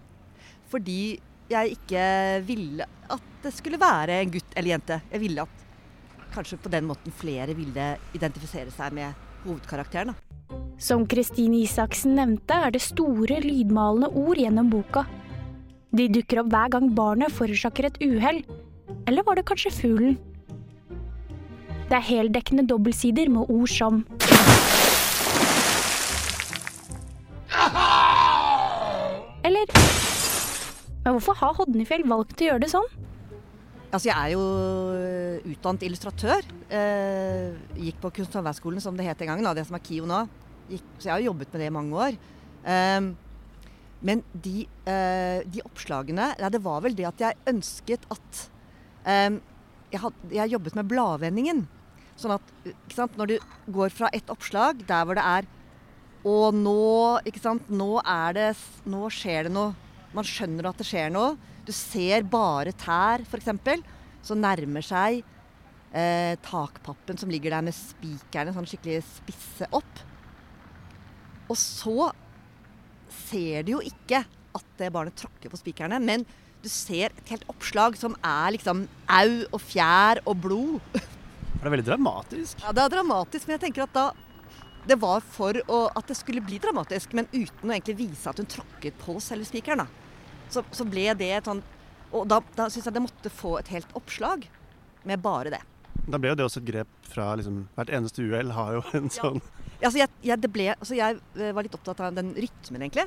Fordi 0.72 1.18
jeg 1.50 1.74
ikke 1.74 2.04
ville 2.46 2.86
at 3.10 3.26
det 3.42 3.52
skulle 3.56 3.80
være 3.80 4.20
en 4.20 4.34
gutt 4.36 4.54
eller 4.54 4.76
jente. 4.76 5.00
Jeg 5.10 5.22
ville 5.24 5.46
at 5.46 5.66
kanskje 6.34 6.60
på 6.62 6.70
den 6.70 6.86
måten 6.86 7.14
flere 7.14 7.56
ville 7.58 7.94
identifisere 8.14 8.70
seg 8.74 8.94
med 8.94 9.26
hovedkarakteren. 9.44 10.14
Som 10.80 11.04
Kristine 11.10 11.58
Isaksen 11.64 12.14
nevnte, 12.16 12.56
er 12.56 12.72
det 12.72 12.82
store, 12.84 13.40
lydmalende 13.44 14.08
ord 14.16 14.38
gjennom 14.40 14.70
boka. 14.72 15.04
De 15.90 16.06
dukker 16.08 16.40
opp 16.44 16.52
hver 16.54 16.70
gang 16.76 16.90
barnet 16.94 17.34
forårsaker 17.34 17.90
et 17.90 17.98
uhell. 18.04 18.40
Eller 19.10 19.26
var 19.26 19.36
det 19.36 19.48
kanskje 19.50 19.74
fuglen? 19.74 20.16
Det 21.90 21.98
er 21.98 22.06
heldekkende 22.06 22.68
dobbeltsider 22.70 23.28
med 23.32 23.50
ord 23.50 23.70
som 23.72 24.04
Eller 29.46 29.70
Men 31.04 31.16
hvorfor 31.16 31.38
har 31.40 31.56
Hodnefjell 31.56 32.04
valgt 32.08 32.42
å 32.42 32.50
gjøre 32.50 32.64
det 32.64 32.72
sånn? 32.72 32.88
Altså, 33.90 34.10
jeg 34.10 34.14
er 34.14 34.34
jo 34.36 34.42
utdannet 35.50 35.86
illustratør. 35.88 36.44
Eh, 36.70 37.56
gikk 37.88 37.98
på 38.02 38.12
Kunst- 38.20 38.36
og 38.36 38.38
håndverksskolen, 38.38 38.82
som 38.84 38.94
det 38.98 39.08
het 39.08 39.24
en 39.24 39.32
gang, 39.32 39.42
da, 39.42 39.54
det 39.56 39.64
som 39.66 39.74
er 39.74 39.82
KIO 39.82 40.06
nå 40.06 40.20
gikk, 40.70 40.86
så 40.98 41.08
jeg 41.08 41.14
har 41.16 41.24
jobbet 41.24 41.50
med 41.50 41.62
det 41.62 41.66
i 41.66 41.74
mange 41.74 42.04
år. 42.06 42.18
Eh, 42.70 43.00
men 44.06 44.22
de, 44.32 44.66
eh, 44.88 45.40
de, 45.44 45.60
oppslagene 45.66 46.30
ja, 46.40 46.48
Det 46.48 46.62
var 46.64 46.80
vel 46.84 46.94
det 46.96 47.04
at 47.08 47.20
jeg 47.20 47.36
ønsket 47.50 48.06
at 48.08 48.38
um, 49.04 49.36
jeg, 49.92 50.00
had, 50.00 50.22
jeg, 50.32 50.52
jobbet 50.54 50.76
med 50.78 50.88
bladvendingen. 50.88 51.64
Sånn 52.20 52.36
at 52.36 52.54
sant, 52.94 53.16
når 53.20 53.32
du 53.32 53.36
går 53.74 53.92
fra 53.92 54.08
et 54.16 54.30
oppslag 54.32 54.84
der 54.88 55.04
hvor 55.04 55.18
det 55.18 55.24
er 55.26 55.48
Og 56.28 56.52
nå, 56.52 57.20
ikke 57.28 57.40
sant, 57.40 57.70
nå 57.72 57.94
er 58.02 58.36
det 58.36 58.48
Nå 58.90 59.06
skjer 59.14 59.48
det 59.48 59.54
noe. 59.54 59.72
Man 60.16 60.26
skjønner 60.26 60.68
at 60.68 60.80
det 60.80 60.88
skjer 60.88 61.12
noe. 61.14 61.36
Du 61.64 61.72
ser 61.72 62.26
bare 62.28 62.74
tær, 62.76 63.22
f.eks. 63.24 63.84
Så 64.26 64.36
nærmer 64.36 64.84
seg 64.84 65.22
eh, 65.94 66.34
takpappen 66.44 67.20
som 67.20 67.30
ligger 67.32 67.54
der 67.54 67.64
med 67.64 67.76
spikerne 67.76 68.52
sånn 68.52 68.68
skikkelig 68.68 69.00
spisse 69.06 69.68
opp. 69.76 70.02
Og 71.50 71.56
så 71.58 72.10
ser 73.28 73.64
du 73.66 73.76
jo 73.76 73.82
ikke 73.86 74.24
at 74.56 74.70
det 74.80 74.90
barnet 74.92 75.16
tråkker 75.18 75.52
på 75.52 75.60
spikerne, 75.60 76.00
men 76.02 76.26
du 76.60 76.68
ser 76.68 77.14
et 77.14 77.32
helt 77.32 77.46
oppslag 77.48 77.96
som 77.96 78.16
er 78.26 78.56
liksom 78.56 78.84
au 79.08 79.30
og 79.48 79.60
fjær 79.62 80.20
og 80.26 80.42
blod. 80.44 80.80
Det 80.92 81.62
er 81.64 81.72
veldig 81.72 81.86
dramatisk. 81.86 82.60
Ja, 82.64 82.74
det 82.76 82.84
er 82.84 82.92
dramatisk, 82.98 83.46
men 83.46 83.56
jeg 83.56 83.64
tenker 83.66 83.86
at 83.86 83.96
da 83.96 84.06
Det 84.88 84.96
var 85.00 85.20
for 85.20 85.56
å, 85.68 85.80
at 85.96 86.08
det 86.08 86.16
skulle 86.18 86.42
bli 86.44 86.58
dramatisk, 86.62 87.12
men 87.16 87.28
uten 87.32 87.68
å 87.68 87.74
egentlig 87.74 87.98
vise 87.98 88.30
at 88.30 88.40
hun 88.40 88.48
tråkket 88.48 88.96
på 89.02 89.18
selve 89.22 89.48
spikeren. 89.48 89.84
Så, 90.50 90.64
så, 90.74 90.86
ble 90.88 91.10
det 91.14 91.28
et 91.30 91.46
sånn 91.46 91.60
Og 92.10 92.24
da, 92.26 92.40
da 92.56 92.64
syns 92.66 92.88
jeg 92.88 92.94
det 92.96 93.02
måtte 93.04 93.30
få 93.30 93.52
et 93.60 93.68
helt 93.70 93.92
oppslag 93.94 94.48
med 95.06 95.22
bare 95.22 95.52
det. 95.54 95.60
Da 96.10 96.18
ble 96.18 96.32
jo 96.32 96.38
det 96.40 96.46
også 96.48 96.58
et 96.58 96.66
grep 96.72 96.90
fra 97.06 97.28
liksom, 97.38 97.60
Hvert 97.76 97.92
eneste 97.94 98.24
uhell 98.24 98.50
har 98.56 98.72
jo 98.78 98.82
en 98.98 99.12
sånn 99.14 99.38
Altså 99.80 100.02
jeg, 100.02 100.10
jeg, 100.26 100.50
ble, 100.52 100.66
altså 100.74 100.96
jeg, 100.98 101.20
eh, 101.38 101.52
var 101.56 101.64
litt 101.64 101.76
opptatt 101.78 102.02
av 102.04 102.12
den 102.12 102.34
rytmen, 102.36 102.82
egentlig. 102.82 103.06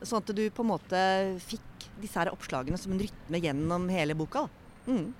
Sånn 0.00 0.22
at 0.22 0.30
du 0.32 0.40
på 0.56 0.64
en 0.64 0.70
måte 0.70 1.00
fikk 1.44 1.84
disse 2.00 2.16
her 2.16 2.30
oppslagene 2.32 2.78
som 2.80 2.94
en 2.94 3.02
rytme 3.02 3.40
gjennom 3.44 3.84
hele 3.92 4.16
boka. 4.16 4.46
Mm. 4.86 5.10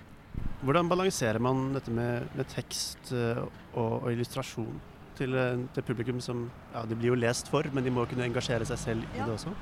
Hvordan 0.65 0.89
balanserer 0.89 1.37
man 1.45 1.67
dette 1.75 1.93
med, 1.93 2.25
med 2.33 2.49
tekst 2.49 3.13
eh, 3.13 3.37
og, 3.37 3.99
og 3.99 4.09
illustrasjon 4.15 4.81
til, 5.17 5.35
eh, 5.39 5.65
til, 5.75 5.85
publikum 5.87 6.21
som 6.23 6.45
ja, 6.73 6.85
de 6.87 6.97
blir 6.97 7.13
jo 7.13 7.19
lest 7.19 7.49
for, 7.51 7.67
men 7.73 7.85
de 7.85 7.93
må 7.93 8.05
kunne 8.09 8.27
engasjere 8.27 8.67
seg 8.67 8.81
selv 8.81 9.09
i 9.13 9.21
ja. 9.21 9.27
det 9.27 9.35
også? 9.37 9.53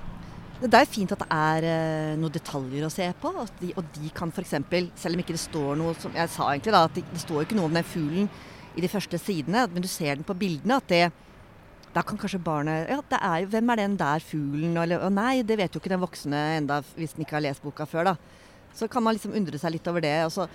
Det 0.63 0.79
er 0.79 0.87
fint 0.87 1.11
at 1.11 1.19
det 1.19 1.27
er 1.35 1.65
uh, 1.67 2.19
noen 2.21 2.31
detaljer 2.31 2.85
å 2.87 2.91
se 2.93 3.09
på. 3.19 3.31
De, 3.59 3.73
og 3.75 3.87
de 3.97 4.11
kan 4.15 4.31
f.eks., 4.31 4.53
selv 5.01 5.17
om 5.17 5.23
ikke 5.23 5.35
det 5.35 5.41
står 5.41 5.73
noe 5.79 5.95
som 5.99 6.13
Jeg 6.15 6.31
sa 6.31 6.47
egentlig 6.53 6.75
da, 6.75 6.85
at 6.87 6.95
det, 6.95 7.03
det 7.09 7.23
står 7.25 7.41
jo 7.41 7.47
ikke 7.47 7.57
noe 7.57 7.67
om 7.67 7.75
den 7.75 7.87
fuglen 7.87 8.29
i 8.73 8.83
de 8.85 8.89
første 8.89 9.19
sidene, 9.19 9.65
men 9.73 9.83
du 9.83 9.89
ser 9.91 10.15
den 10.15 10.27
på 10.27 10.37
bildene. 10.37 10.79
at 10.79 10.87
det 10.87 11.03
da 11.93 12.01
kan 12.01 12.17
kanskje 12.17 12.41
barnet 12.41 12.89
Ja, 12.89 12.97
det 13.05 13.19
er 13.21 13.41
jo, 13.43 13.49
hvem 13.53 13.69
er 13.69 13.81
den 13.83 13.97
der 13.97 14.23
fuglen? 14.25 14.77
Eller 14.81 15.03
og 15.05 15.11
nei, 15.13 15.43
det 15.45 15.59
vet 15.59 15.75
jo 15.75 15.81
ikke 15.81 15.91
den 15.93 16.01
voksne 16.01 16.39
enda 16.57 16.79
hvis 16.95 17.13
den 17.13 17.25
ikke 17.25 17.37
har 17.37 17.45
lest 17.45 17.61
boka 17.61 17.85
før, 17.85 18.13
da. 18.13 18.15
Så 18.73 18.87
kan 18.89 19.03
man 19.05 19.13
liksom 19.13 19.35
undre 19.37 19.59
seg 19.61 19.75
litt 19.75 19.89
over 19.89 20.01
det. 20.01 20.15
Og 20.25 20.31
så, 20.33 20.47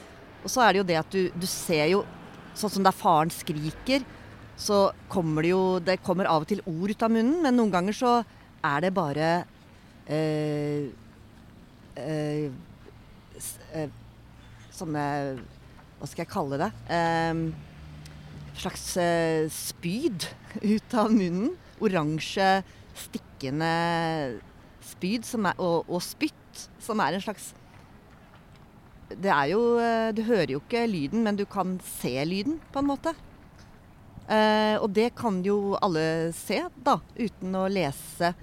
og 0.42 0.50
så 0.50 0.64
er 0.64 0.72
det 0.72 0.80
jo 0.80 0.88
det 0.88 0.98
at 0.98 1.12
du, 1.14 1.28
du 1.34 1.46
ser 1.46 1.86
jo 1.94 2.06
Sånn 2.58 2.72
som 2.74 2.82
der 2.82 2.96
faren 2.96 3.30
skriker, 3.30 4.02
så 4.58 4.88
kommer 5.10 5.46
det 5.46 5.52
jo 5.52 5.78
Det 5.78 6.00
kommer 6.02 6.26
av 6.26 6.42
og 6.42 6.50
til 6.50 6.62
ord 6.66 6.90
ut 6.90 7.04
av 7.06 7.12
munnen, 7.14 7.38
men 7.44 7.56
noen 7.56 7.72
ganger 7.72 7.94
så 7.94 8.12
er 8.66 8.82
det 8.82 8.90
bare 8.96 9.28
eh, 10.10 10.90
eh, 11.94 12.48
eh, 13.78 13.92
Sånne 14.74 15.04
Hva 15.98 16.08
skal 16.10 16.24
jeg 16.24 16.32
kalle 16.32 16.58
det? 16.60 16.70
Eh, 16.90 17.44
slags 18.58 18.84
eh, 18.98 19.46
spyd 19.54 20.26
ut 20.74 20.98
av 20.98 21.14
munnen. 21.14 21.54
Oransje, 21.78 22.64
stikkende 22.98 23.70
spyd 24.82 25.28
er, 25.38 25.54
og, 25.62 25.86
og, 25.86 26.02
spytt, 26.02 26.66
som 26.82 26.98
er 27.04 27.14
en 27.14 27.22
slags 27.22 27.52
Det 29.12 29.30
er 29.30 29.52
jo 29.52 29.60
eh, 29.78 30.10
Du 30.16 30.24
hører 30.26 30.56
jo 30.56 30.62
ikke 30.64 30.88
lyden, 30.90 31.22
men 31.22 31.38
du 31.38 31.44
kan 31.46 31.78
se 32.00 32.16
lyden, 32.26 32.58
på 32.72 32.82
en 32.82 32.90
måte. 32.90 33.14
Eh, 34.28 34.76
og 34.76 34.90
det 34.92 35.14
kan 35.16 35.40
jo 35.44 35.72
alle 35.80 36.34
se, 36.36 36.60
da, 36.84 36.98
uten 37.16 37.54
å 37.56 37.64
lese 37.72 38.34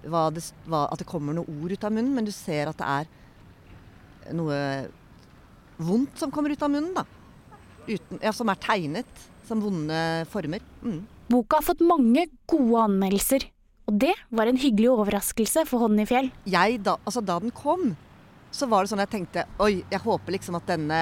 det, 0.00 0.08
hva, 0.10 0.86
at 0.86 1.00
det 1.00 1.08
kommer 1.08 1.36
noen 1.36 1.62
ord 1.62 1.72
ut 1.72 1.86
av 1.86 1.94
munnen, 1.94 2.12
men 2.16 2.28
du 2.28 2.32
ser 2.34 2.68
at 2.68 2.80
det 2.80 2.88
er 2.88 4.34
noe 4.36 4.58
vondt 5.80 6.20
som 6.20 6.32
kommer 6.32 6.52
ut 6.52 6.64
av 6.64 6.72
munnen, 6.72 6.92
da. 6.96 7.06
Uten, 7.88 8.20
ja, 8.20 8.32
som 8.36 8.52
er 8.52 8.60
tegnet 8.60 9.24
som 9.48 9.62
vonde 9.64 9.96
former. 10.30 10.62
Mm. 10.84 11.00
Boka 11.30 11.58
har 11.58 11.66
fått 11.66 11.82
mange 11.86 12.26
gode 12.50 12.84
anmeldelser, 12.84 13.48
og 13.88 13.96
det 14.04 14.12
var 14.28 14.50
en 14.50 14.60
hyggelig 14.60 14.92
overraskelse 14.92 15.64
for 15.68 15.82
Hånden 15.82 16.04
i 16.04 16.08
fjell. 16.08 16.30
Jeg, 16.48 16.82
da, 16.86 16.98
altså, 17.04 17.22
da 17.24 17.38
den 17.42 17.54
kom, 17.54 17.94
så 18.54 18.68
var 18.70 18.84
det 18.84 18.92
sånn 18.92 19.02
jeg 19.04 19.12
tenkte 19.12 19.44
Oi, 19.62 19.84
jeg 19.86 20.02
håper 20.02 20.34
liksom 20.34 20.56
at 20.58 20.64
denne 20.66 20.96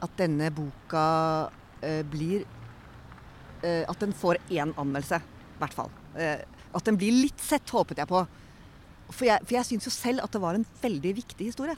At 0.00 0.14
denne 0.16 0.46
boka 0.56 1.02
eh, 1.84 2.00
blir 2.08 2.46
At 3.62 4.00
den 4.02 4.14
får 4.16 4.40
én 4.50 4.72
anmeldelse, 4.74 5.20
i 5.22 5.60
hvert 5.62 5.76
fall. 5.76 5.90
Eh, 6.18 6.42
at 6.72 6.88
den 6.88 6.98
blir 7.00 7.14
litt 7.14 7.40
sett, 7.42 7.68
håpet 7.70 8.00
jeg 8.00 8.10
på. 8.10 8.22
For 9.12 9.28
jeg, 9.28 9.44
for 9.44 9.56
jeg 9.58 9.68
syns 9.68 9.88
jo 9.88 9.92
selv 9.94 10.24
at 10.24 10.32
det 10.32 10.40
var 10.42 10.56
en 10.56 10.68
veldig 10.82 11.12
viktig 11.20 11.50
historie. 11.50 11.76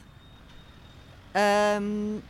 Um, 1.35 2.21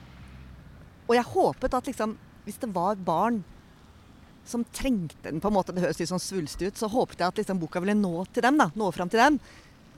og 1.04 1.12
jeg 1.12 1.28
håpet 1.28 1.74
at 1.76 1.88
liksom 1.90 2.14
Hvis 2.46 2.56
det 2.62 2.70
var 2.72 2.96
barn 2.96 3.42
som 4.48 4.62
trengte 4.76 5.30
den, 5.30 5.40
på 5.40 5.48
en 5.48 5.54
måte, 5.56 5.72
det 5.72 5.80
høres 5.80 5.96
litt 6.00 6.10
sånn 6.10 6.20
svulstig 6.20 6.68
ut, 6.68 6.76
så 6.76 6.88
håpet 6.92 7.20
jeg 7.20 7.32
at 7.32 7.38
liksom 7.40 7.60
boka 7.62 7.80
ville 7.80 7.96
nå 7.96 8.26
til 8.28 8.44
dem. 8.44 8.58
da, 8.60 8.66
Nå 8.76 8.90
fram 8.92 9.08
til 9.08 9.22
dem. 9.22 9.38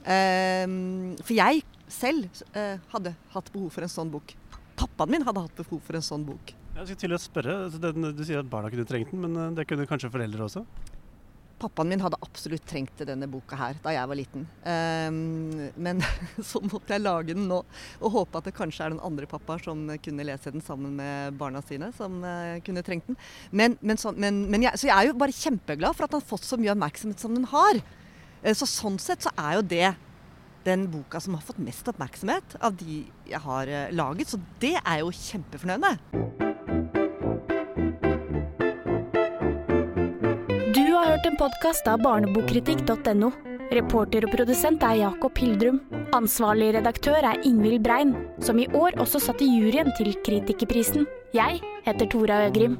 Um, 0.07 1.17
for 1.19 1.35
jeg 1.35 1.65
selv 1.91 2.29
uh, 2.55 2.79
hadde 2.93 3.11
hatt 3.33 3.51
behov 3.51 3.73
for 3.75 3.83
en 3.83 3.91
sånn 3.91 4.13
bok. 4.13 4.31
Pappaen 4.79 5.11
min 5.11 5.27
hadde 5.27 5.43
hatt 5.43 5.59
behov 5.59 5.83
for 5.83 5.99
en 5.99 6.07
sånn 6.07 6.23
bok. 6.29 6.53
Jeg 6.77 6.91
skal 6.91 6.97
til 7.01 7.15
å 7.15 7.17
spørre, 7.17 7.53
Du 8.13 8.21
sier 8.21 8.43
at 8.43 8.49
barna 8.49 8.69
kunne 8.69 8.85
trengt 8.85 9.09
den, 9.09 9.23
men 9.25 9.37
eh, 9.41 9.55
det 9.57 9.65
kunne 9.65 9.87
kanskje 9.89 10.11
foreldre 10.13 10.45
også? 10.45 10.61
Pappaen 11.57 11.89
min 11.89 12.03
hadde 12.03 12.19
absolutt 12.21 12.67
trengt 12.69 13.01
denne 13.01 13.25
boka 13.25 13.57
her 13.57 13.79
da 13.81 13.95
jeg 13.95 14.09
var 14.11 14.19
liten. 14.19 14.43
Um, 14.61 15.71
men 15.73 16.03
så 16.51 16.61
måtte 16.61 16.93
jeg 16.93 17.01
lage 17.01 17.33
den 17.33 17.47
nå 17.49 17.63
og 17.65 18.13
håpe 18.13 18.37
at 18.37 18.51
det 18.51 18.53
kanskje 18.59 18.85
er 18.85 18.93
den 18.93 19.01
andre 19.01 19.25
pappa 19.25 19.57
som 19.63 19.87
kunne 20.05 20.27
lese 20.29 20.53
den 20.53 20.61
sammen 20.61 20.93
med 20.99 21.33
barna 21.39 21.63
sine, 21.65 21.89
som 21.97 22.21
uh, 22.21 22.61
kunne 22.61 22.85
trengt 22.85 23.09
den. 23.09 23.17
Men, 23.49 23.79
men, 23.81 23.97
så, 23.97 24.13
men, 24.13 24.43
men 24.45 24.69
jeg, 24.69 24.77
så 24.77 24.91
jeg 24.91 24.99
er 24.99 25.09
jo 25.09 25.17
bare 25.17 25.33
kjempeglad 25.33 25.97
for 25.97 26.05
at 26.05 26.13
han 26.13 26.21
har 26.21 26.29
fått 26.29 26.45
så 26.45 26.61
mye 26.61 26.75
oppmerksomhet 26.77 27.25
som 27.25 27.33
den 27.33 27.49
har. 27.57 27.81
Uh, 28.45 28.53
så 28.53 28.69
sånn 28.69 29.01
sett 29.01 29.25
så 29.25 29.33
er 29.33 29.57
jo 29.57 29.69
det 29.73 29.87
den 30.67 30.85
boka 30.93 31.17
som 31.23 31.39
har 31.39 31.47
fått 31.47 31.63
mest 31.63 31.89
oppmerksomhet 31.89 32.59
av 32.61 32.77
de 32.77 33.01
jeg 33.25 33.45
har 33.49 33.73
laget. 33.97 34.29
Så 34.29 34.37
det 34.61 34.75
er 34.83 35.01
jo 35.01 35.15
kjempefornøyd 35.15 36.45
hørt 41.27 41.33
en 41.33 41.39
podkast 41.39 41.87
av 41.87 41.99
barnebokkritikk.no. 42.05 43.31
Reporter 43.75 44.23
og 44.23 44.31
produsent 44.31 44.83
er 44.83 45.01
Jakob 45.01 45.35
Hildrum. 45.35 45.81
Ansvarlig 46.15 46.71
redaktør 46.77 47.19
er 47.19 47.41
Ingvild 47.43 47.83
Brein, 47.83 48.15
som 48.39 48.59
i 48.59 48.67
år 48.71 48.95
også 49.01 49.19
satt 49.19 49.41
i 49.43 49.49
juryen 49.49 49.91
til 49.97 50.13
Kritikerprisen. 50.23 51.07
Jeg 51.35 51.59
heter 51.83 52.07
Tora 52.07 52.45
Øgrim. 52.47 52.77